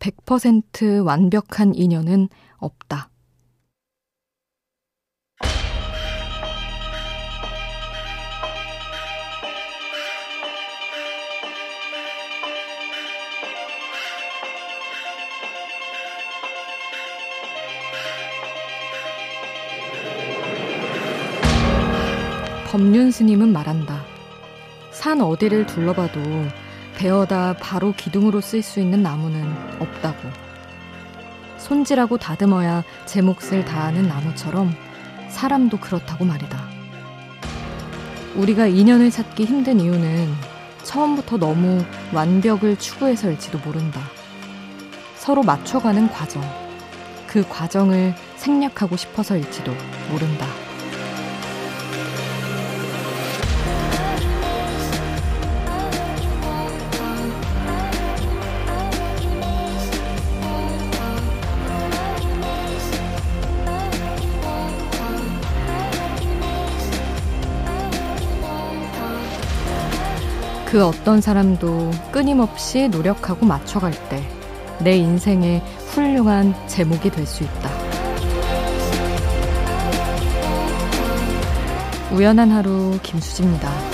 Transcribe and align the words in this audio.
100% 0.00 1.04
완벽한 1.04 1.74
인연은 1.74 2.28
없다. 2.56 3.10
법륜 22.70 23.10
스님은 23.10 23.52
말한다. 23.52 24.04
산 24.92 25.20
어디를 25.20 25.66
둘러봐도 25.66 26.20
베어다 27.00 27.54
바로 27.54 27.94
기둥으로 27.96 28.42
쓸 28.42 28.60
수 28.60 28.78
있는 28.78 29.02
나무는 29.02 29.42
없다고. 29.78 30.18
손질하고 31.56 32.18
다듬어야 32.18 32.84
제 33.06 33.22
몫을 33.22 33.64
다하는 33.64 34.06
나무처럼 34.06 34.74
사람도 35.30 35.78
그렇다고 35.78 36.26
말이다. 36.26 36.62
우리가 38.36 38.66
인연을 38.66 39.10
찾기 39.10 39.46
힘든 39.46 39.80
이유는 39.80 40.30
처음부터 40.82 41.38
너무 41.38 41.82
완벽을 42.12 42.76
추구해서일지도 42.76 43.60
모른다. 43.60 44.02
서로 45.16 45.42
맞춰가는 45.42 46.10
과정. 46.10 46.42
그 47.26 47.48
과정을 47.48 48.14
생략하고 48.36 48.98
싶어서일지도 48.98 49.72
모른다. 50.10 50.46
그 70.70 70.84
어떤 70.84 71.20
사람도 71.20 71.90
끊임없이 72.12 72.88
노력하고 72.88 73.44
맞춰갈 73.46 73.92
때 74.08 74.40
내 74.82 74.96
인생의 74.96 75.60
훌륭한 75.88 76.54
제목이 76.66 77.10
될 77.10 77.26
수 77.26 77.44
있다. 77.44 77.70
우연한 82.12 82.50
하루 82.50 82.98
김수지입니다. 83.02 83.89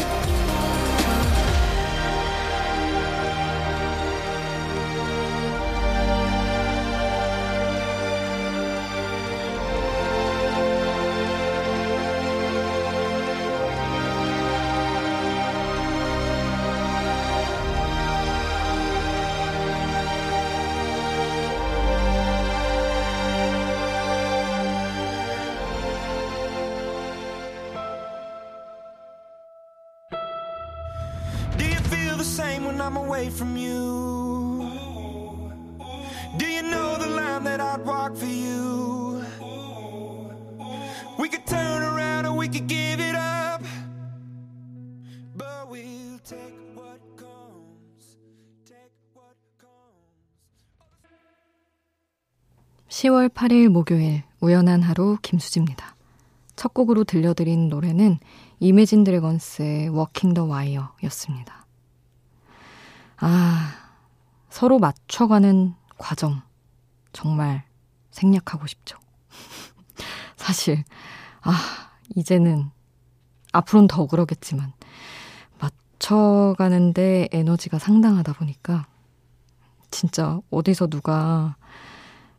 10월 52.89 53.29
8일 53.31 53.69
목요일 53.69 54.25
우연한 54.41 54.83
하루 54.83 55.17
김수지입니다. 55.23 55.97
첫 56.55 56.75
곡으로 56.75 57.05
들려드린 57.05 57.69
노래는 57.69 58.19
Imagine 58.61 59.05
Dragons의 59.05 59.89
Walking 59.89 60.35
the 60.35 60.45
Wire였습니다. 60.45 61.67
아, 63.19 63.75
서로 64.51 64.79
맞춰가는 64.79 65.75
과정 65.99 66.43
정말 67.13 67.65
생략하고 68.11 68.67
싶죠. 68.67 68.99
사실 70.47 70.85
아, 71.43 71.91
이제는 72.15 72.71
앞으로는 73.51 73.89
더 73.89 74.07
그러겠지만 74.07 74.73
맞춰가는데 75.59 77.29
에너지가 77.33 77.81
상당하다 77.81 78.35
보니까 78.35 78.87
진짜 79.91 80.39
어디서 80.51 80.87
누가 80.87 81.57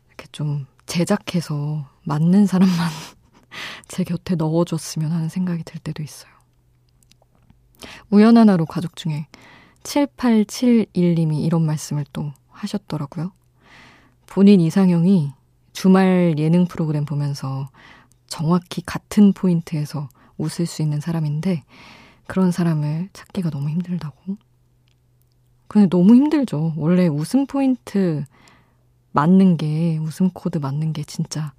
이렇게 0.06 0.26
좀 0.32 0.66
제작해서 0.86 1.86
맞는 2.04 2.46
사람만 2.46 2.88
제 3.88 4.04
곁에 4.04 4.36
넣어줬으면 4.36 5.12
하는 5.12 5.28
생각이 5.28 5.62
들 5.64 5.78
때도 5.78 6.02
있어요. 6.02 6.32
우연한 8.08 8.48
하루 8.48 8.64
가족 8.64 8.96
중에 8.96 9.26
7871님이 9.82 11.44
이런 11.44 11.66
말씀을 11.66 12.06
또 12.14 12.32
하셨더라고요. 12.48 13.32
본인 14.24 14.62
이상형이 14.62 15.32
주말 15.78 16.34
예능 16.38 16.66
프로그램 16.66 17.04
보면서 17.04 17.68
정확히 18.28 18.82
같은 18.82 19.32
포인트에서 19.32 20.08
웃을 20.36 20.66
수 20.66 20.82
있는 20.82 21.00
사람인데 21.00 21.64
그런 22.26 22.50
사람을 22.52 23.08
찾기가 23.12 23.50
너무 23.50 23.68
힘들다고. 23.70 24.36
근데 25.66 25.88
너무 25.88 26.14
힘들죠. 26.14 26.74
원래 26.76 27.06
웃음 27.08 27.46
포인트 27.46 28.24
맞는 29.12 29.56
게, 29.56 29.98
웃음 29.98 30.30
코드 30.30 30.58
맞는 30.58 30.92
게 30.92 31.02
진짜 31.04 31.52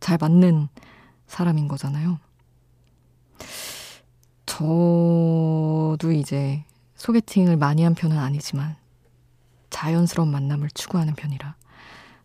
잘 0.00 0.18
맞는 0.20 0.68
사람인 1.26 1.68
거잖아요. 1.68 2.18
저도 4.46 6.12
이제 6.12 6.64
소개팅을 6.94 7.56
많이 7.56 7.82
한 7.82 7.94
편은 7.94 8.16
아니지만 8.16 8.76
자연스러운 9.70 10.30
만남을 10.30 10.70
추구하는 10.72 11.14
편이라 11.14 11.56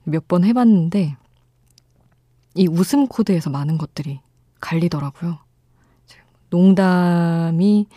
몇 0.03 0.27
번 0.27 0.43
해봤는데 0.45 1.17
이 2.53 2.67
웃음 2.67 3.07
코드에서 3.07 3.49
많은 3.49 3.77
것들이 3.77 4.19
갈리더라고요. 4.59 5.39
농담이 6.49 7.87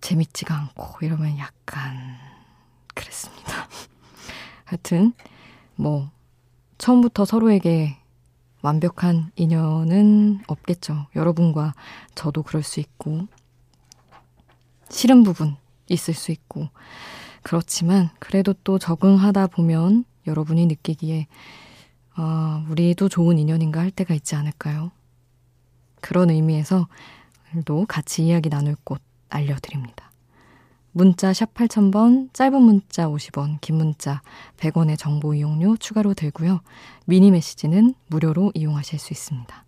재밌지가 0.00 0.54
않고 0.54 1.04
이러면 1.04 1.38
약간 1.38 2.16
그랬습니다. 2.94 3.68
하여튼 4.64 5.12
뭐 5.74 6.10
처음부터 6.78 7.24
서로에게 7.24 7.96
완벽한 8.62 9.32
인연은 9.34 10.42
없겠죠. 10.46 11.06
여러분과 11.16 11.74
저도 12.14 12.44
그럴 12.44 12.62
수 12.62 12.78
있고 12.78 13.26
싫은 14.88 15.24
부분 15.24 15.56
있을 15.88 16.14
수 16.14 16.30
있고 16.30 16.68
그렇지만 17.42 18.10
그래도 18.20 18.54
또 18.62 18.78
적응하다 18.78 19.48
보면 19.48 20.04
여러분이 20.28 20.66
느끼기에 20.66 21.26
아, 22.14 22.64
우리도 22.68 23.08
좋은 23.08 23.38
인연인가 23.38 23.80
할 23.80 23.90
때가 23.90 24.14
있지 24.14 24.34
않을까요? 24.34 24.90
그런 26.00 26.30
의미에서 26.30 26.88
오늘도 27.52 27.86
같이 27.86 28.26
이야기 28.26 28.48
나눌 28.50 28.76
곳 28.84 29.00
알려드립니다. 29.28 30.10
문자 30.94 31.32
샵 31.32 31.54
8000번, 31.54 32.34
짧은 32.34 32.60
문자 32.60 33.08
50원, 33.08 33.58
긴 33.62 33.76
문자 33.76 34.20
100원의 34.58 34.98
정보 34.98 35.32
이용료 35.32 35.78
추가로 35.78 36.12
들고요. 36.12 36.60
미니 37.06 37.30
메시지는 37.30 37.94
무료로 38.08 38.52
이용하실 38.54 38.98
수 38.98 39.14
있습니다. 39.14 39.64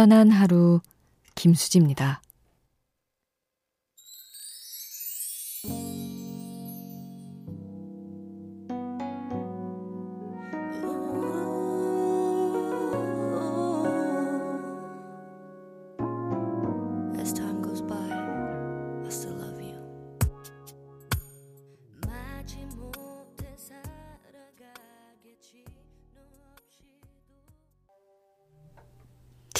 우연한 0.00 0.30
하루 0.30 0.80
김수지입니다. 1.34 2.22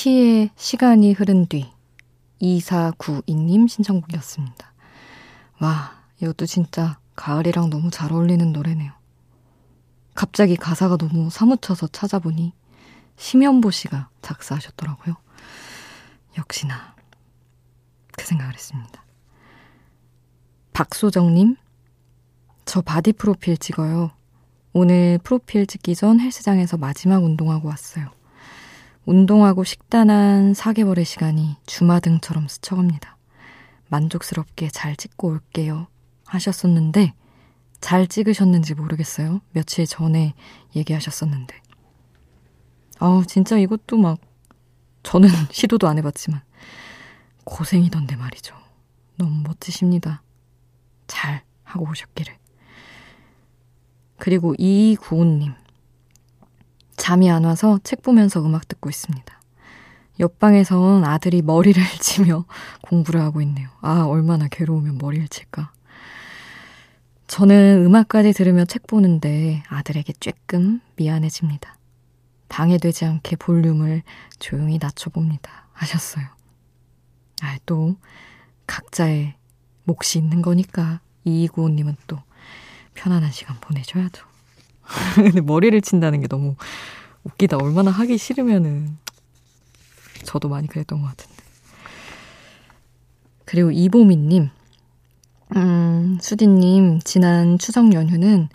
T의 0.01 0.49
시간이 0.57 1.13
흐른 1.13 1.45
뒤 1.45 1.71
2492님 2.41 3.69
신청곡이었습니다. 3.69 4.73
와, 5.61 5.93
이것도 6.23 6.47
진짜 6.47 6.99
가을이랑 7.17 7.69
너무 7.69 7.91
잘 7.91 8.11
어울리는 8.11 8.51
노래네요. 8.51 8.93
갑자기 10.15 10.57
가사가 10.57 10.97
너무 10.97 11.29
사무쳐서 11.29 11.89
찾아보니 11.89 12.55
심현보 13.17 13.71
씨가 13.71 14.09
작사하셨더라고요. 14.23 15.17
역시나 16.39 16.95
그 18.17 18.25
생각을 18.25 18.55
했습니다. 18.55 19.05
박소정님, 20.73 21.57
저 22.65 22.81
바디 22.81 23.13
프로필 23.13 23.59
찍어요. 23.59 24.13
오늘 24.73 25.19
프로필 25.23 25.67
찍기 25.67 25.95
전 25.95 26.21
헬스장에서 26.21 26.79
마지막 26.79 27.23
운동하고 27.23 27.69
왔어요. 27.69 28.19
운동하고 29.07 29.65
식단 29.65 30.11
한 30.11 30.53
4개월의 30.53 31.05
시간이 31.05 31.57
주마등처럼 31.67 32.49
스쳐갑니다. 32.49 33.17
만족스럽게 33.89 34.69
잘 34.69 34.97
찍고 34.97 35.29
올게요. 35.29 35.89
하셨었는데, 36.27 37.15
잘 37.81 38.07
찍으셨는지 38.07 38.75
모르겠어요. 38.75 39.41
며칠 39.53 39.87
전에 39.87 40.35
얘기하셨었는데. 40.77 41.61
아우, 42.99 43.25
진짜 43.27 43.59
이것도 43.59 43.97
막, 43.97 44.21
저는 45.03 45.29
시도도 45.51 45.89
안 45.89 45.99
해봤지만, 45.99 46.43
고생이던데 47.45 48.17
말이죠. 48.17 48.55
너무 49.17 49.43
멋지십니다. 49.43 50.23
잘 51.07 51.43
하고 51.65 51.89
오셨기를. 51.89 52.37
그리고 54.19 54.55
이구호님. 54.59 55.55
잠이 57.01 57.31
안 57.31 57.45
와서 57.45 57.81
책 57.83 58.03
보면서 58.03 58.45
음악 58.45 58.69
듣고 58.69 58.91
있습니다. 58.91 59.41
옆방에선 60.21 61.03
아들이 61.03 61.41
머리를 61.41 61.83
치며 61.99 62.45
공부를 62.83 63.23
하고 63.23 63.41
있네요. 63.41 63.71
아, 63.81 64.03
얼마나 64.03 64.49
괴로우면 64.49 64.99
머리를 64.99 65.27
칠까. 65.29 65.73
저는 67.27 67.87
음악까지 67.87 68.35
들으며 68.35 68.67
책 68.67 68.87
보는데 68.87 69.63
아들에게 69.69 70.13
쬐끔 70.13 70.83
미안해집니다. 70.97 71.79
방해되지 72.51 73.07
않게 73.07 73.37
볼륨을 73.37 74.03
조용히 74.39 74.79
낮춰봅니다. 74.79 75.69
하셨어요. 75.73 76.27
아, 77.41 77.57
또, 77.65 77.97
각자의 78.67 79.37
몫이 79.85 80.19
있는 80.19 80.43
거니까, 80.43 81.01
이구호님은 81.25 81.97
또 82.07 82.19
편안한 82.93 83.31
시간 83.31 83.59
보내줘야죠. 83.59 84.30
근데 85.17 85.41
머리를 85.41 85.81
친다는 85.83 86.21
게 86.21 86.29
너무 86.29 86.57
웃기다. 87.25 87.57
얼마나 87.59 87.91
하기 87.91 88.19
싫으면은, 88.19 88.97
저도 90.25 90.49
많이 90.49 90.67
그랬던 90.67 91.01
것 91.01 91.09
같은데. 91.09 91.43
그리고 93.45 93.71
이보미님, 93.71 94.51
음, 95.57 96.19
수디님, 96.21 97.01
지난 97.05 97.59
추석 97.59 97.93
연휴는 97.93 98.49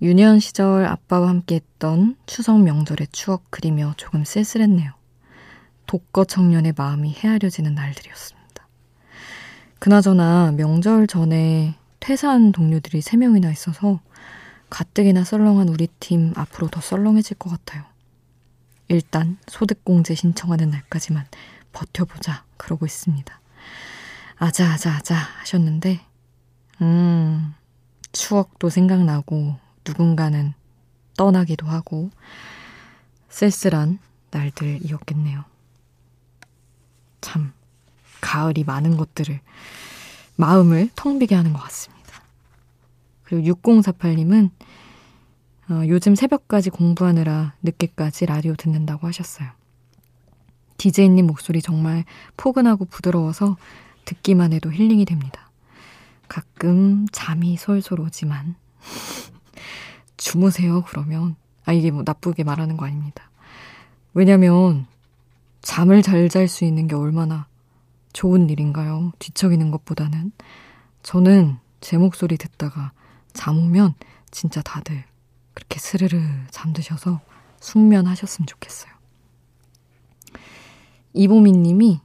유년 0.00 0.38
시절 0.38 0.86
아빠와 0.86 1.28
함께 1.28 1.56
했던 1.56 2.16
추석 2.26 2.62
명절의 2.62 3.08
추억 3.12 3.50
그리며 3.50 3.94
조금 3.96 4.24
쓸쓸했네요. 4.24 4.92
독거 5.86 6.24
청년의 6.24 6.74
마음이 6.76 7.14
헤아려지는 7.18 7.74
날들이었습니다. 7.74 8.68
그나저나 9.78 10.52
명절 10.52 11.06
전에 11.06 11.74
퇴사한 12.00 12.52
동료들이 12.52 13.00
3명이나 13.00 13.52
있어서 13.52 14.00
가뜩이나 14.70 15.24
썰렁한 15.24 15.68
우리 15.68 15.88
팀 16.00 16.32
앞으로 16.36 16.68
더 16.68 16.80
썰렁해질 16.80 17.38
것 17.38 17.50
같아요. 17.50 17.84
일단 18.88 19.38
소득공제 19.46 20.14
신청하는 20.14 20.70
날까지만 20.70 21.26
버텨보자 21.72 22.44
그러고 22.56 22.86
있습니다. 22.86 23.40
아자 24.36 24.72
아자 24.72 24.92
아자 24.92 25.14
하셨는데 25.14 26.00
음 26.80 27.54
추억도 28.12 28.70
생각나고 28.70 29.56
누군가는 29.86 30.54
떠나기도 31.16 31.66
하고 31.66 32.10
쓸쓸한 33.28 33.98
날들이었겠네요. 34.30 35.44
참 37.20 37.52
가을이 38.20 38.64
많은 38.64 38.96
것들을 38.96 39.40
마음을 40.36 40.88
텅 40.94 41.18
비게 41.18 41.34
하는 41.34 41.52
것 41.52 41.60
같습니다. 41.60 41.97
그리고 43.28 43.54
6048님은 43.54 44.50
어, 45.68 45.82
요즘 45.86 46.14
새벽까지 46.14 46.70
공부하느라 46.70 47.52
늦게까지 47.62 48.24
라디오 48.24 48.54
듣는다고 48.54 49.06
하셨어요. 49.06 49.50
디제이님 50.78 51.26
목소리 51.26 51.60
정말 51.60 52.04
포근하고 52.38 52.86
부드러워서 52.86 53.58
듣기만 54.06 54.54
해도 54.54 54.72
힐링이 54.72 55.04
됩니다. 55.04 55.50
가끔 56.26 57.06
잠이 57.12 57.58
솔솔 57.58 58.00
오지만 58.00 58.54
주무세요 60.16 60.82
그러면 60.86 61.36
아 61.66 61.72
이게 61.74 61.90
뭐 61.90 62.02
나쁘게 62.06 62.44
말하는 62.44 62.78
거 62.78 62.86
아닙니다. 62.86 63.30
왜냐면 64.14 64.86
잠을 65.60 66.00
잘 66.00 66.30
잘 66.30 66.48
수 66.48 66.64
있는 66.64 66.86
게 66.86 66.94
얼마나 66.94 67.46
좋은 68.14 68.48
일인가요? 68.48 69.12
뒤척이는 69.18 69.70
것보다는 69.70 70.32
저는 71.02 71.58
제 71.82 71.98
목소리 71.98 72.38
듣다가 72.38 72.92
잠 73.38 73.56
오면 73.56 73.94
진짜 74.32 74.60
다들 74.62 75.04
그렇게 75.54 75.78
스르르 75.78 76.20
잠드셔서 76.50 77.20
숙면하셨으면 77.60 78.48
좋겠어요. 78.48 78.92
이보미 81.12 81.52
님이 81.52 82.00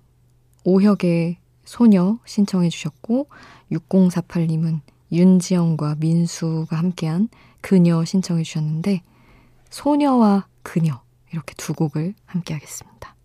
오혁의 0.63 1.38
소녀 1.65 2.19
신청해 2.25 2.69
주셨고 2.69 3.30
6048님은 3.71 4.81
윤지영과 5.12 5.95
민수가 5.97 6.77
함께한 6.77 7.30
그녀 7.62 8.06
신청해 8.06 8.44
주셨는데 8.44 9.01
소녀와 9.71 10.45
그녀 10.62 11.01
이렇게 11.31 11.56
두 11.56 11.73
곡을 11.73 12.13
함께 12.28 12.54
하겠습니다. 12.54 13.16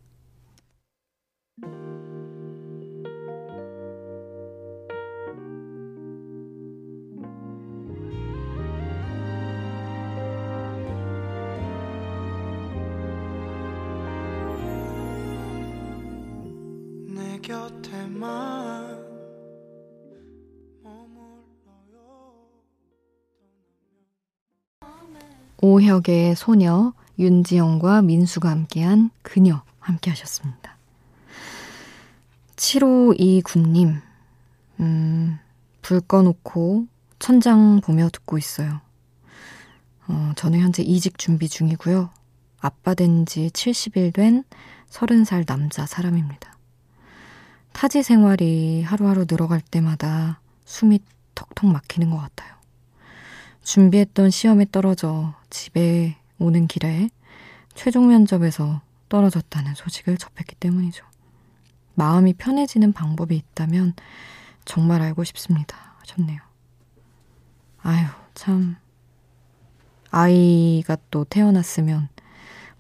오혁의 25.63 26.37
소녀, 26.37 26.93
윤지영과 27.19 28.03
민수가 28.03 28.51
함께한 28.51 29.11
그녀 29.23 29.63
함께 29.81 30.11
하셨습니다. 30.11 30.77
7529님, 32.57 34.01
음, 34.81 35.39
불 35.81 36.01
꺼놓고 36.03 36.87
천장 37.19 37.81
보며 37.81 38.11
듣고 38.13 38.37
있어요. 38.37 38.83
어, 40.07 40.33
저는 40.37 40.61
현재 40.61 40.83
이직 40.83 41.17
준비 41.17 41.49
중이고요. 41.49 42.11
아빠 42.61 42.93
된 42.93 43.25
지 43.25 43.49
70일 43.49 44.13
된 44.13 44.45
30살 44.91 45.47
남자 45.47 45.87
사람입니다. 45.87 46.58
타지 47.79 48.03
생활이 48.03 48.83
하루하루 48.83 49.25
늘어갈 49.31 49.61
때마다 49.61 50.41
숨이 50.65 50.99
턱턱 51.37 51.71
막히는 51.71 52.11
것 52.11 52.17
같아요. 52.19 52.53
준비했던 53.63 54.31
시험에 54.31 54.67
떨어져 54.73 55.33
집에 55.49 56.17
오는 56.41 56.67
길에 56.67 57.09
최종 57.77 58.09
면접에서 58.09 58.81
떨어졌다는 59.09 59.77
소식을 59.77 60.19
접했기 60.19 60.57
때문이죠. 60.57 61.05
마음이 61.95 62.33
편해지는 62.33 62.93
방법이 62.93 63.37
있다면 63.37 63.95
정말 64.65 65.01
알고 65.01 65.23
싶습니다. 65.23 65.95
하셨네요. 66.01 66.41
아유, 67.83 68.07
참. 68.35 68.75
아이가 70.11 70.97
또 71.13 71.23
태어났으면 71.23 72.09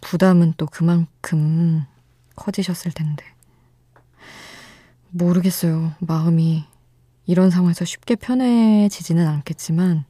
부담은 0.00 0.54
또 0.56 0.66
그만큼 0.66 1.84
커지셨을 2.34 2.90
텐데. 2.90 3.37
모르겠어요. 5.10 5.92
마음이 6.00 6.64
이런 7.26 7.50
상황에서 7.50 7.84
쉽게 7.84 8.16
편해지지는 8.16 9.26
않겠지만, 9.26 10.04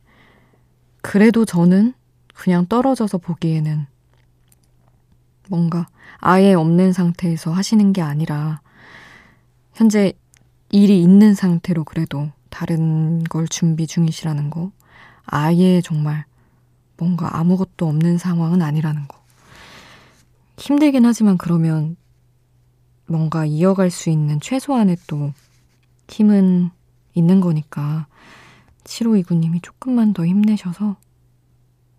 그래도 1.02 1.44
저는 1.44 1.94
그냥 2.34 2.66
떨어져서 2.66 3.18
보기에는 3.18 3.86
뭔가 5.48 5.88
아예 6.18 6.54
없는 6.54 6.92
상태에서 6.92 7.52
하시는 7.52 7.92
게 7.92 8.02
아니라, 8.02 8.60
현재 9.74 10.12
일이 10.70 11.02
있는 11.02 11.34
상태로 11.34 11.84
그래도 11.84 12.30
다른 12.50 13.24
걸 13.24 13.48
준비 13.48 13.86
중이시라는 13.86 14.50
거, 14.50 14.72
아예 15.24 15.80
정말 15.80 16.24
뭔가 16.96 17.38
아무것도 17.38 17.86
없는 17.86 18.18
상황은 18.18 18.62
아니라는 18.62 19.06
거. 19.08 19.18
힘들긴 20.56 21.04
하지만 21.06 21.38
그러면 21.38 21.96
뭔가 23.08 23.44
이어갈 23.46 23.90
수 23.90 24.10
있는 24.10 24.40
최소한의 24.40 24.98
또 25.06 25.32
힘은 26.08 26.70
있는 27.14 27.40
거니까 27.40 28.06
7529님이 28.84 29.62
조금만 29.62 30.12
더 30.12 30.26
힘내셔서 30.26 30.96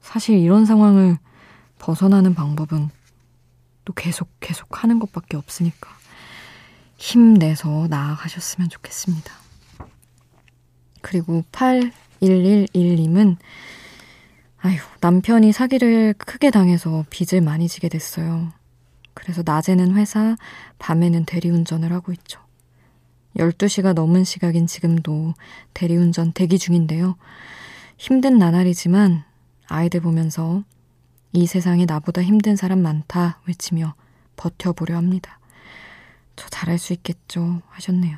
사실 0.01 0.37
이런 0.37 0.65
상황을 0.65 1.17
벗어나는 1.77 2.33
방법은 2.33 2.89
또 3.85 3.93
계속 3.93 4.29
계속 4.39 4.83
하는 4.83 4.99
것밖에 4.99 5.35
없으니까 5.37 5.89
힘내서 6.97 7.87
나아가셨으면 7.89 8.69
좋겠습니다. 8.69 9.33
그리고 11.01 11.43
8111님은 11.51 13.37
아휴, 14.61 14.77
남편이 14.99 15.53
사기를 15.53 16.13
크게 16.17 16.51
당해서 16.51 17.05
빚을 17.09 17.41
많이 17.41 17.69
지게 17.69 17.87
됐어요. 17.87 18.51
그래서 19.29 19.43
낮에는 19.45 19.95
회사, 19.95 20.35
밤에는 20.79 21.23
대리운전을 21.25 21.93
하고 21.93 22.11
있죠. 22.13 22.41
12시가 23.37 23.93
넘은 23.93 24.23
시각인 24.23 24.65
지금도 24.65 25.35
대리운전 25.75 26.31
대기 26.31 26.57
중인데요. 26.57 27.15
힘든 27.95 28.39
나날이지만 28.39 29.23
아이들 29.67 29.99
보면서 29.99 30.63
이 31.31 31.45
세상에 31.45 31.85
나보다 31.85 32.23
힘든 32.23 32.55
사람 32.55 32.79
많다 32.79 33.39
외치며 33.45 33.93
버텨보려 34.35 34.97
합니다. 34.97 35.39
저 36.35 36.49
잘할 36.49 36.79
수 36.79 36.93
있겠죠 36.93 37.61
하셨네요. 37.69 38.17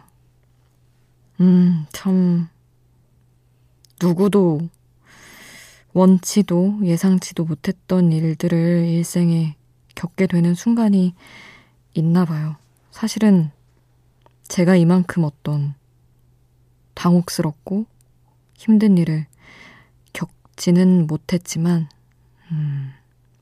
음, 1.42 1.88
참, 1.92 2.48
누구도 4.02 4.62
원치도 5.92 6.80
예상치도 6.86 7.44
못했던 7.44 8.14
일들을 8.14 8.86
일생에 8.88 9.58
겪게 9.96 10.28
되는 10.28 10.54
순간이 10.54 11.14
있나 11.94 12.26
봐요. 12.26 12.56
사실은 12.92 13.52
제가 14.48 14.76
이만큼 14.76 15.24
어떤 15.24 15.76
당혹스럽고 16.94 17.86
힘든 18.56 18.98
일을 18.98 19.26
겪지는 20.14 21.08
못했지만, 21.08 21.90
음, 22.52 22.92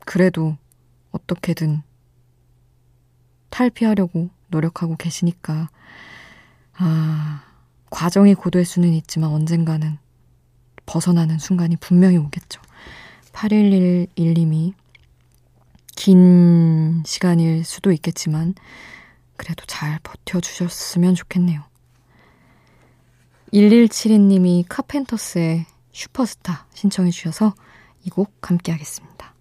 그래도 0.05 0.55
어떻게든 1.11 1.81
탈피하려고 3.49 4.29
노력하고 4.47 4.95
계시니까, 4.95 5.69
아, 6.73 7.43
과정이 7.89 8.35
고될 8.35 8.65
수는 8.65 8.93
있지만 8.93 9.31
언젠가는 9.31 9.97
벗어나는 10.85 11.37
순간이 11.39 11.75
분명히 11.77 12.17
오겠죠. 12.17 12.61
8111님이 13.33 14.73
긴 15.99 17.03
시간일 17.05 17.65
수도 17.65 17.91
있겠지만 17.91 18.55
그래도 19.35 19.65
잘 19.67 19.99
버텨주셨으면 20.01 21.13
좋겠네요. 21.13 21.61
1172님이 23.51 24.63
카펜터스의 24.69 25.65
슈퍼스타 25.91 26.67
신청해 26.73 27.11
주셔서 27.11 27.53
이 28.05 28.09
곡 28.11 28.31
함께 28.49 28.71
하겠습니다. 28.71 29.35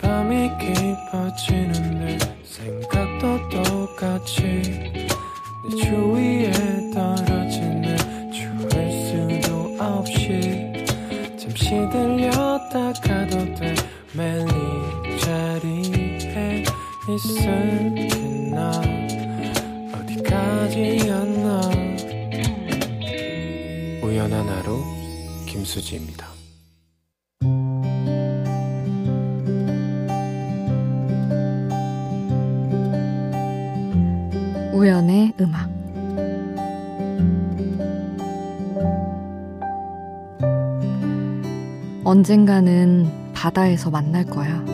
밤이 0.00 0.50
깊어지는 0.58 1.81
언젠가는 42.22 43.32
바다에서 43.34 43.90
만날 43.90 44.24
거야. 44.24 44.64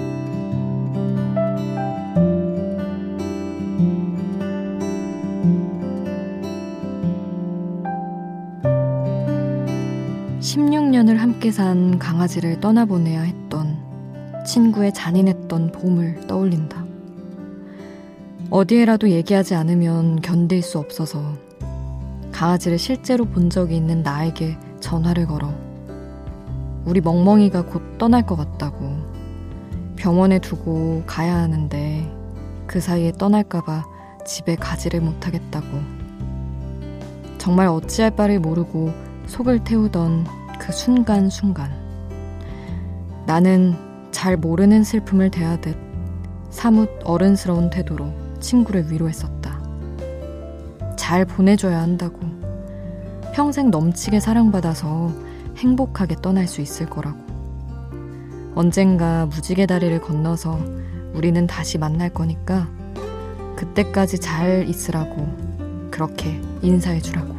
(16년을) 10.40 11.16
함께 11.16 11.50
산 11.50 11.98
강아지를 11.98 12.60
떠나보내야 12.60 13.22
했던 13.22 13.78
친구의 14.44 14.92
잔인했던 14.92 15.72
봄을 15.72 16.26
떠올린다. 16.26 16.84
어디에라도 18.50 19.08
얘기하지 19.08 19.54
않으면 19.54 20.20
견딜 20.20 20.60
수 20.60 20.78
없어서 20.78 21.32
강아지를 22.30 22.78
실제로 22.78 23.24
본 23.24 23.48
적이 23.48 23.76
있는 23.76 24.02
나에게 24.02 24.58
전화를 24.80 25.26
걸어 25.26 25.67
우리 26.88 27.02
멍멍이가 27.02 27.66
곧 27.66 27.98
떠날 27.98 28.24
것 28.24 28.34
같다고 28.34 28.96
병원에 29.96 30.38
두고 30.38 31.02
가야 31.06 31.36
하는데 31.36 32.10
그 32.66 32.80
사이에 32.80 33.12
떠날까봐 33.12 33.84
집에 34.24 34.56
가지를 34.56 35.02
못하겠다고 35.02 35.66
정말 37.36 37.68
어찌할 37.68 38.12
바를 38.12 38.40
모르고 38.40 38.90
속을 39.26 39.64
태우던 39.64 40.24
그 40.58 40.72
순간순간 40.72 41.70
나는 43.26 43.76
잘 44.10 44.38
모르는 44.38 44.82
슬픔을 44.82 45.30
대하듯 45.30 45.76
사뭇 46.48 46.88
어른스러운 47.04 47.68
태도로 47.68 48.10
친구를 48.40 48.90
위로했었다. 48.90 49.60
잘 50.96 51.26
보내줘야 51.26 51.82
한다고. 51.82 52.18
평생 53.34 53.70
넘치게 53.70 54.20
사랑받아서 54.20 55.12
행복하게 55.58 56.16
떠날 56.22 56.46
수 56.46 56.60
있을 56.60 56.86
거라고. 56.86 57.18
언젠가 58.54 59.26
무지개 59.26 59.66
다리를 59.66 60.00
건너서 60.00 60.58
우리는 61.14 61.46
다시 61.46 61.78
만날 61.78 62.08
거니까 62.10 62.68
그때까지 63.56 64.18
잘 64.20 64.68
있으라고 64.68 65.88
그렇게 65.90 66.40
인사해 66.62 67.00
주라고. 67.00 67.36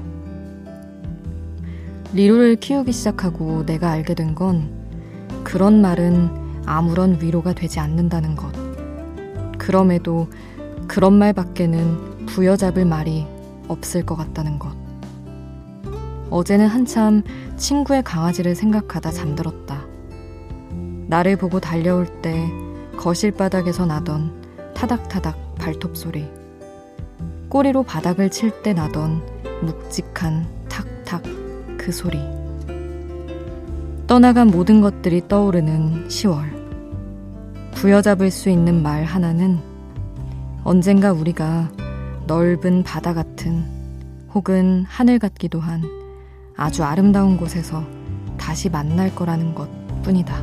리루를 2.14 2.56
키우기 2.58 2.92
시작하고 2.92 3.66
내가 3.66 3.92
알게 3.92 4.14
된 4.16 4.36
건 4.36 4.78
그런 5.44 5.82
말은 5.82 6.30
아무런 6.66 7.20
위로가 7.22 7.54
되지 7.54 7.80
않는다는 7.80 8.36
것. 8.36 8.52
그럼에도 9.58 10.28
그런 10.88 11.14
말밖에는 11.14 12.26
부여잡을 12.26 12.86
말이 12.86 13.26
없을 13.68 14.06
것 14.06 14.16
같다는 14.16 14.60
것. 14.60 14.79
어제는 16.30 16.68
한참 16.68 17.24
친구의 17.58 18.04
강아지를 18.04 18.56
생각하다 18.56 19.12
잠들었다. 19.12 19.86
나를 21.08 21.38
보고 21.38 21.60
달려올 21.60 22.06
때 22.22 22.50
거실 22.98 23.32
바닥에서 23.32 23.86
나던 23.86 24.74
타닥타닥 24.76 25.56
발톱 25.56 25.98
소리. 25.98 26.30
꼬리로 27.50 27.84
바닥을 27.84 28.30
칠 28.30 28.62
때 28.62 28.74
나던 28.74 29.24
묵직한 29.62 30.48
탁탁 30.70 31.24
그 31.78 31.92
소리. 31.92 32.20
떠나간 34.06 34.48
모든 34.48 34.82
것들이 34.82 35.28
떠오르는 35.28 36.08
10월. 36.08 36.60
부여잡을 37.74 38.30
수 38.30 38.50
있는 38.50 38.84
말 38.84 39.04
하나는 39.04 39.60
언젠가 40.64 41.12
우리가 41.12 41.72
넓은 42.28 42.84
바다 42.84 43.14
같은 43.14 43.66
혹은 44.34 44.86
하늘 44.88 45.18
같기도 45.18 45.60
한 45.60 45.99
아주 46.60 46.84
아름다운 46.84 47.38
곳에서 47.38 47.86
다시 48.38 48.68
만날 48.70 49.16
거라는 49.16 49.56
것 49.56 49.70
뿐이다. 50.04 50.36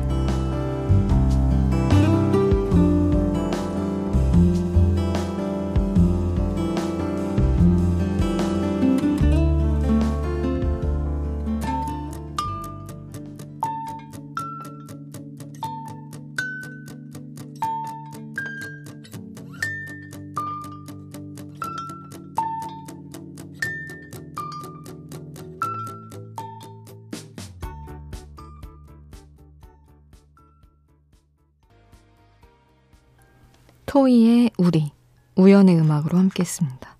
토이의 33.97 34.51
우리, 34.59 34.91
우연의 35.37 35.75
음악으로 35.79 36.19
함께 36.19 36.41
했습니다. 36.41 36.95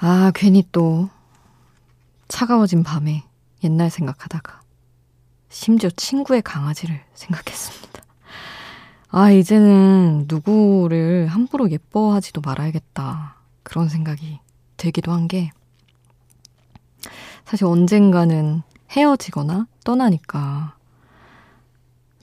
아, 0.00 0.32
괜히 0.34 0.66
또 0.72 1.10
차가워진 2.26 2.82
밤에 2.82 3.22
옛날 3.62 3.88
생각하다가 3.88 4.62
심지어 5.48 5.90
친구의 5.90 6.42
강아지를 6.42 7.00
생각했습니다. 7.14 8.02
아, 9.10 9.30
이제는 9.30 10.24
누구를 10.26 11.28
함부로 11.28 11.70
예뻐하지도 11.70 12.40
말아야겠다. 12.40 13.36
그런 13.62 13.88
생각이 13.88 14.40
들기도 14.76 15.12
한 15.12 15.28
게, 15.28 15.52
사실 17.44 17.66
언젠가는 17.66 18.62
헤어지거나 18.90 19.68
떠나니까, 19.84 20.76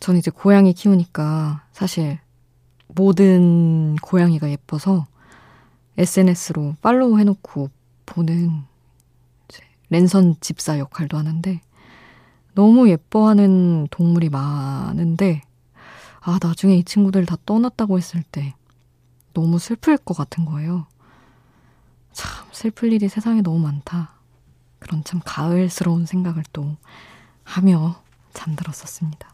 전 0.01 0.17
이제 0.17 0.31
고양이 0.31 0.73
키우니까 0.73 1.63
사실 1.71 2.19
모든 2.89 3.95
고양이가 3.97 4.49
예뻐서 4.49 5.07
SNS로 5.97 6.75
팔로우 6.81 7.19
해놓고 7.19 7.69
보는 8.05 8.63
랜선 9.89 10.35
집사 10.39 10.77
역할도 10.77 11.17
하는데, 11.17 11.61
너무 12.53 12.89
예뻐하는 12.89 13.87
동물이 13.89 14.29
많은데, 14.29 15.41
아, 16.21 16.37
나중에 16.41 16.75
이 16.75 16.83
친구들 16.83 17.25
다 17.25 17.37
떠났다고 17.45 17.97
했을 17.97 18.21
때 18.23 18.53
너무 19.33 19.57
슬플 19.57 19.97
것 19.97 20.15
같은 20.15 20.45
거예요. 20.45 20.85
참, 22.11 22.45
슬플 22.51 22.91
일이 22.93 23.07
세상에 23.07 23.41
너무 23.41 23.59
많다. 23.59 24.11
그런 24.79 25.03
참 25.03 25.21
가을스러운 25.23 26.05
생각을 26.05 26.43
또 26.53 26.75
하며 27.43 28.01
잠들었었습니다. 28.33 29.28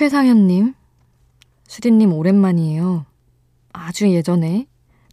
최상현님, 0.00 0.72
수디님 1.68 2.14
오랜만이에요. 2.14 3.04
아주 3.74 4.08
예전에 4.10 4.66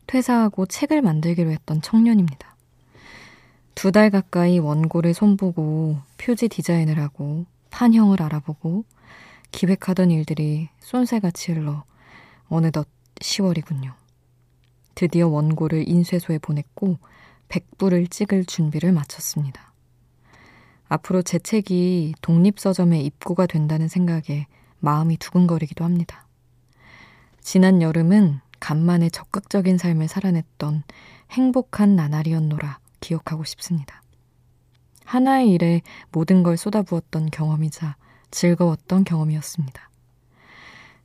퇴사하고 0.07 0.65
책을 0.65 1.01
만들기로 1.01 1.51
했던 1.51 1.81
청년입니다. 1.81 2.55
두 3.75 3.91
달 3.91 4.09
가까이 4.09 4.59
원고를 4.59 5.13
손보고 5.13 5.97
표지 6.17 6.47
디자인을 6.47 6.99
하고 6.99 7.45
판형을 7.69 8.21
알아보고 8.21 8.85
기획하던 9.51 10.09
일들이 10.09 10.69
쏜새같이 10.79 11.51
흘러 11.51 11.83
어느덧 12.47 12.87
10월이군요. 13.15 13.91
드디어 14.95 15.27
원고를 15.27 15.89
인쇄소에 15.89 16.37
보냈고 16.37 16.97
100부를 17.49 18.09
찍을 18.09 18.45
준비를 18.45 18.93
마쳤습니다. 18.93 19.73
앞으로 20.87 21.23
제 21.23 21.39
책이 21.39 22.13
독립서점에 22.21 23.01
입고가 23.01 23.47
된다는 23.47 23.89
생각에 23.89 24.47
마음이 24.79 25.17
두근거리기도 25.17 25.83
합니다. 25.83 26.27
지난 27.41 27.81
여름은 27.81 28.39
간만에 28.59 29.09
적극적인 29.09 29.77
삶을 29.77 30.07
살아냈던 30.07 30.83
행복한 31.31 31.95
나날이었노라 31.95 32.79
기억하고 32.99 33.43
싶습니다. 33.43 34.01
하나의 35.05 35.51
일에 35.51 35.81
모든 36.11 36.43
걸 36.43 36.57
쏟아부었던 36.57 37.29
경험이자 37.31 37.95
즐거웠던 38.31 39.05
경험이었습니다. 39.05 39.89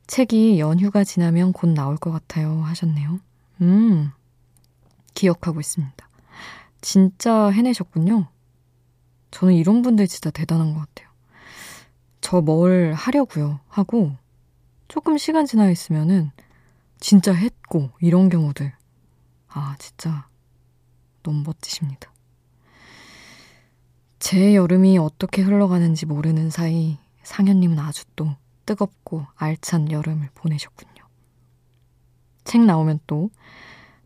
책이 0.07 0.59
연휴가 0.59 1.03
지나면 1.03 1.53
곧 1.53 1.67
나올 1.69 1.95
것 1.95 2.11
같아요 2.11 2.61
하셨네요. 2.63 3.19
음, 3.61 4.11
기억하고 5.13 5.61
있습니다. 5.61 6.09
진짜 6.81 7.47
해내셨군요. 7.47 8.27
저는 9.31 9.53
이런 9.53 9.81
분들 9.81 10.07
진짜 10.07 10.29
대단한 10.29 10.73
것 10.73 10.81
같아요. 10.81 11.12
저 12.23 12.41
뭘 12.41 12.93
하려고요 12.93 13.59
하고 13.67 14.15
조금 14.87 15.17
시간 15.17 15.45
지나 15.45 15.69
있으면은 15.69 16.31
진짜 16.99 17.33
했고 17.33 17.91
이런 17.99 18.29
경우들 18.29 18.73
아 19.49 19.75
진짜 19.77 20.27
너무 21.21 21.43
멋지십니다. 21.45 22.11
제 24.19 24.55
여름이 24.55 24.97
어떻게 24.97 25.41
흘러가는지 25.41 26.05
모르는 26.05 26.49
사이 26.49 26.97
상현님은 27.23 27.77
아주 27.77 28.05
또 28.15 28.33
뜨겁고 28.65 29.27
알찬 29.35 29.91
여름을 29.91 30.29
보내셨군요. 30.33 31.03
책 32.45 32.61
나오면 32.61 33.01
또 33.05 33.29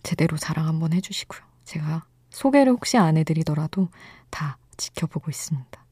제대로 0.02 0.38
자랑 0.38 0.68
한번 0.68 0.92
해주시고요. 0.92 1.42
제가 1.66 2.06
소개를 2.32 2.74
혹시 2.74 2.98
안 2.98 3.16
해드리더라도 3.16 3.90
다 4.32 4.58
지켜보고 4.76 5.30
있습니다. 5.30 5.87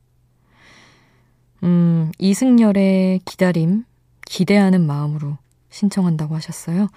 음, 1.66 2.12
이승열의 2.20 3.20
기다림, 3.26 3.84
기대하는 4.26 4.86
마음으로 4.86 5.38
신청한다고 5.70 6.36
하셨어요. 6.36 6.88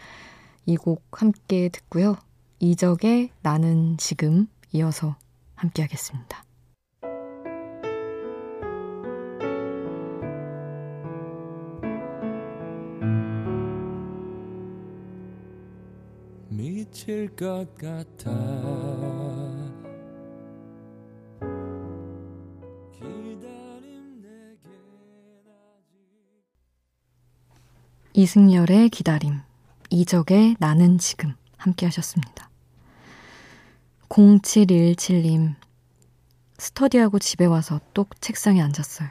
이 0.66 0.76
곡 0.76 1.02
함께 1.12 1.68
듣고요. 1.70 2.16
이적의 2.60 3.30
나는 3.42 3.96
지금 3.96 4.46
이어서 4.72 5.16
함께 5.54 5.82
하겠습니다. 5.82 6.44
미칠 16.50 17.28
것 17.36 17.66
같아 17.76 18.30
이승열의 28.18 28.88
기다림, 28.88 29.42
이적의 29.90 30.56
나는 30.58 30.98
지금 30.98 31.36
함께 31.56 31.86
하셨습니다. 31.86 32.50
0717님, 34.08 35.54
스터디하고 36.58 37.20
집에 37.20 37.44
와서 37.44 37.80
똑 37.94 38.20
책상에 38.20 38.60
앉았어요. 38.60 39.08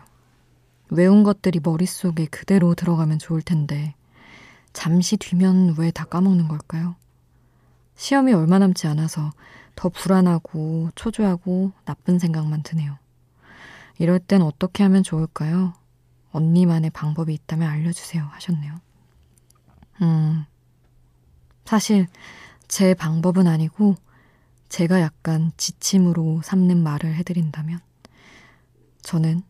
외운 0.89 1.23
것들이 1.23 1.61
머릿속에 1.63 2.25
그대로 2.25 2.75
들어가면 2.75 3.19
좋을 3.19 3.41
텐데, 3.41 3.95
잠시 4.73 5.15
뒤면 5.15 5.75
왜 5.77 5.89
다 5.91 6.03
까먹는 6.03 6.49
걸까요? 6.49 6.97
시험이 7.95 8.33
얼마 8.33 8.59
남지 8.59 8.87
않아서 8.87 9.31
더 9.77 9.87
불안하고 9.87 10.89
초조하고 10.95 11.71
나쁜 11.85 12.19
생각만 12.19 12.61
드네요. 12.61 12.97
이럴 13.99 14.19
땐 14.19 14.41
어떻게 14.41 14.83
하면 14.83 15.01
좋을까요? 15.01 15.75
언니만의 16.33 16.89
방법이 16.89 17.33
있다면 17.33 17.69
알려주세요 17.69 18.25
하셨네요. 18.31 18.85
음, 20.01 20.45
사실 21.65 22.07
제 22.67 22.93
방법은 22.93 23.47
아니고 23.47 23.95
제가 24.69 25.01
약간 25.01 25.51
지침으로 25.57 26.41
삼는 26.43 26.83
말을 26.83 27.15
해드린다면 27.15 27.79
저는 29.01 29.41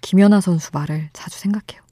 김연아 0.00 0.40
선수 0.40 0.70
말을 0.72 1.10
자주 1.12 1.38
생각해요. 1.38 1.82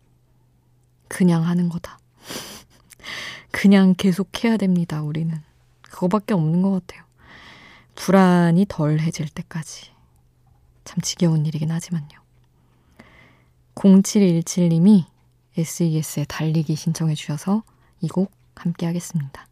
그냥 1.09 1.47
하는 1.47 1.69
거다. 1.69 1.99
그냥 3.51 3.95
계속 3.97 4.45
해야 4.45 4.57
됩니다, 4.57 5.03
우리는. 5.03 5.37
그거밖에 5.83 6.35
없는 6.35 6.63
것 6.63 6.71
같아요. 6.71 7.05
불안이 7.95 8.67
덜해질 8.69 9.29
때까지. 9.29 9.91
참 10.85 11.01
지겨운 11.03 11.47
일이긴 11.47 11.71
하지만요. 11.71 12.09
0717님이 13.75 15.07
SES의 15.61 16.27
달리기 16.29 16.77
신청해 16.77 17.15
주셔서 17.15 17.63
이 18.01 18.09
곡 18.09 18.31
함께 18.57 18.87
하겠습니다. 18.87 19.50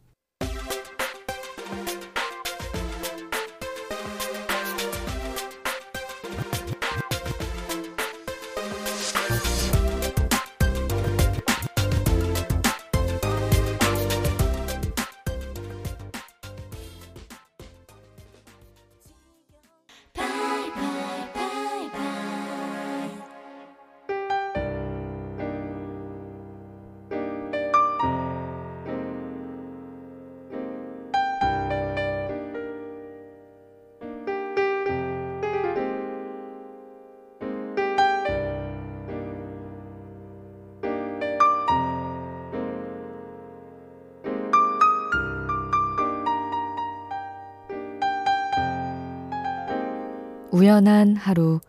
우연한 50.59 51.15
하루 51.15 51.61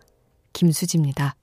김수지입니다. 0.53 1.37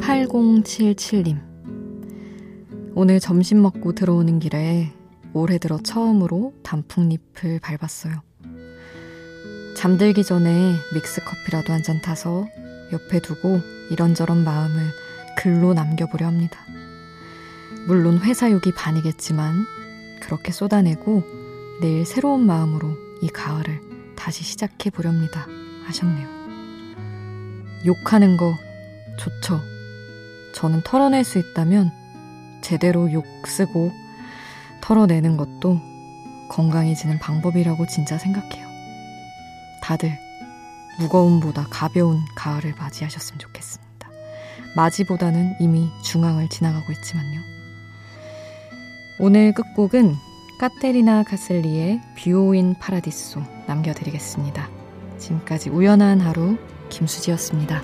8077님 0.00 1.38
오늘 2.96 3.20
점심 3.20 3.62
먹고 3.62 3.92
들어오는 3.92 4.40
길에 4.40 4.92
올해 5.34 5.58
들어 5.58 5.78
처음으로 5.78 6.52
단풍잎을 6.64 7.60
밟았어요. 7.60 8.22
잠들기 9.76 10.24
전에 10.24 10.74
믹스커피라도 10.94 11.72
한 11.72 11.84
잔 11.84 12.02
타서 12.02 12.48
옆에 12.92 13.20
두고 13.20 13.60
이런저런 13.92 14.42
마음을 14.42 14.82
글로 15.36 15.74
남겨보려 15.74 16.26
합니다. 16.26 16.58
물론 17.88 18.18
회사욕이 18.18 18.74
반이겠지만 18.76 19.64
그렇게 20.20 20.52
쏟아내고 20.52 21.24
내일 21.80 22.04
새로운 22.04 22.44
마음으로 22.44 22.94
이 23.22 23.28
가을을 23.28 23.80
다시 24.14 24.44
시작해 24.44 24.90
보렵니다. 24.90 25.46
하셨네요. 25.86 26.28
욕하는 27.86 28.36
거 28.36 28.54
좋죠. 29.18 29.62
저는 30.54 30.82
털어낼 30.84 31.24
수 31.24 31.38
있다면 31.38 31.90
제대로 32.60 33.10
욕 33.10 33.24
쓰고 33.46 33.90
털어내는 34.82 35.38
것도 35.38 35.80
건강해지는 36.50 37.18
방법이라고 37.18 37.86
진짜 37.86 38.18
생각해요. 38.18 38.68
다들 39.80 40.12
무거움보다 40.98 41.66
가벼운 41.70 42.20
가을을 42.36 42.74
맞이하셨으면 42.74 43.38
좋겠습니다. 43.38 44.10
맞이보다는 44.76 45.54
이미 45.58 45.88
중앙을 46.04 46.50
지나가고 46.50 46.92
있지만요. 46.92 47.57
오늘 49.20 49.52
끝곡은 49.52 50.14
카테리나 50.60 51.24
카슬리의 51.24 52.00
뷰인 52.16 52.76
파라디소 52.78 53.42
남겨드리겠습니다. 53.66 54.70
지금까지 55.18 55.70
우연한 55.70 56.20
하루 56.20 56.56
김수지였습니다. 56.88 57.82